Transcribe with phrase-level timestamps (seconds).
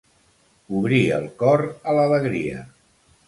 [0.77, 1.63] Obrir el cor
[1.93, 2.65] a l'alegria.